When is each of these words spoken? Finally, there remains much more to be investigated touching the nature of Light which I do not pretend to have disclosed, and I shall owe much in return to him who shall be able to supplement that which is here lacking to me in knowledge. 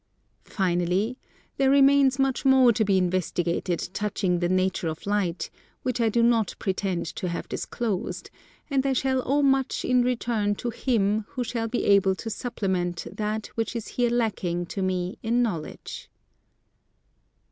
Finally, 0.49 1.15
there 1.57 1.69
remains 1.69 2.17
much 2.17 2.43
more 2.43 2.73
to 2.73 2.83
be 2.83 2.97
investigated 2.97 3.87
touching 3.93 4.39
the 4.39 4.49
nature 4.49 4.87
of 4.87 5.05
Light 5.05 5.51
which 5.83 6.01
I 6.01 6.09
do 6.09 6.23
not 6.23 6.55
pretend 6.57 7.05
to 7.17 7.27
have 7.27 7.47
disclosed, 7.47 8.31
and 8.67 8.83
I 8.83 8.93
shall 8.93 9.21
owe 9.31 9.43
much 9.43 9.85
in 9.85 10.01
return 10.01 10.55
to 10.55 10.71
him 10.71 11.25
who 11.27 11.43
shall 11.43 11.67
be 11.67 11.85
able 11.85 12.15
to 12.15 12.31
supplement 12.31 13.05
that 13.11 13.45
which 13.53 13.75
is 13.75 13.89
here 13.89 14.09
lacking 14.09 14.65
to 14.73 14.81
me 14.81 15.19
in 15.21 15.43
knowledge. 15.43 16.09